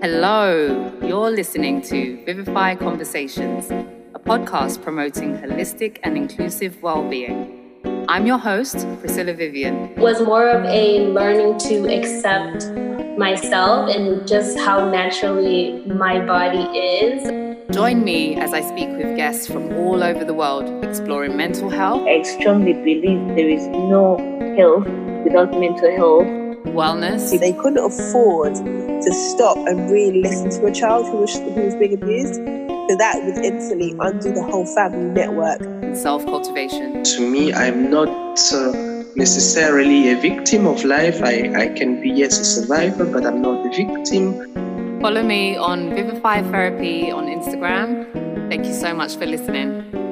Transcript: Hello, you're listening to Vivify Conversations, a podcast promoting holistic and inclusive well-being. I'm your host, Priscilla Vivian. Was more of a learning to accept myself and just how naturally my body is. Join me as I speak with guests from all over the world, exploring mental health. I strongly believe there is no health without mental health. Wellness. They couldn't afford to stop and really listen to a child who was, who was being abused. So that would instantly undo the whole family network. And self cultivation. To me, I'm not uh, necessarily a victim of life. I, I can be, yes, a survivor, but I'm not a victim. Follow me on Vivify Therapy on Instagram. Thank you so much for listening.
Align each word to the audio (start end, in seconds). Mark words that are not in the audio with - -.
Hello, 0.00 0.92
you're 1.02 1.28
listening 1.28 1.82
to 1.82 2.24
Vivify 2.24 2.76
Conversations, 2.76 3.68
a 4.14 4.20
podcast 4.20 4.80
promoting 4.80 5.36
holistic 5.38 5.98
and 6.04 6.16
inclusive 6.16 6.80
well-being. 6.80 8.06
I'm 8.08 8.24
your 8.24 8.38
host, 8.38 8.86
Priscilla 9.00 9.34
Vivian. 9.34 9.92
Was 9.96 10.22
more 10.22 10.48
of 10.50 10.64
a 10.66 11.00
learning 11.08 11.58
to 11.70 11.92
accept 11.92 12.70
myself 13.18 13.92
and 13.92 14.24
just 14.24 14.56
how 14.56 14.88
naturally 14.88 15.82
my 15.86 16.24
body 16.24 16.62
is. 16.78 17.74
Join 17.74 18.04
me 18.04 18.36
as 18.36 18.52
I 18.52 18.60
speak 18.60 18.90
with 18.90 19.16
guests 19.16 19.48
from 19.48 19.72
all 19.78 20.04
over 20.04 20.24
the 20.24 20.34
world, 20.34 20.84
exploring 20.84 21.36
mental 21.36 21.70
health. 21.70 22.06
I 22.06 22.22
strongly 22.22 22.74
believe 22.74 23.34
there 23.34 23.48
is 23.48 23.66
no 23.66 24.16
health 24.56 24.86
without 25.24 25.58
mental 25.58 25.90
health. 25.96 26.47
Wellness. 26.68 27.38
They 27.38 27.52
couldn't 27.52 27.78
afford 27.78 28.54
to 28.54 29.12
stop 29.12 29.56
and 29.56 29.90
really 29.90 30.22
listen 30.22 30.50
to 30.50 30.66
a 30.66 30.72
child 30.72 31.06
who 31.06 31.18
was, 31.18 31.36
who 31.36 31.50
was 31.50 31.74
being 31.76 31.94
abused. 31.94 32.34
So 32.34 32.96
that 32.96 33.22
would 33.22 33.44
instantly 33.44 33.94
undo 34.00 34.32
the 34.32 34.42
whole 34.42 34.66
family 34.66 35.10
network. 35.10 35.60
And 35.60 35.96
self 35.96 36.24
cultivation. 36.24 37.02
To 37.04 37.30
me, 37.30 37.52
I'm 37.52 37.90
not 37.90 38.08
uh, 38.52 38.72
necessarily 39.14 40.10
a 40.10 40.16
victim 40.16 40.66
of 40.66 40.84
life. 40.84 41.22
I, 41.22 41.52
I 41.54 41.68
can 41.68 42.00
be, 42.00 42.10
yes, 42.10 42.38
a 42.38 42.44
survivor, 42.44 43.04
but 43.04 43.26
I'm 43.26 43.42
not 43.42 43.66
a 43.66 43.70
victim. 43.70 45.00
Follow 45.00 45.22
me 45.22 45.56
on 45.56 45.90
Vivify 45.94 46.42
Therapy 46.42 47.10
on 47.10 47.26
Instagram. 47.26 48.10
Thank 48.48 48.64
you 48.64 48.72
so 48.72 48.94
much 48.94 49.16
for 49.16 49.26
listening. 49.26 50.07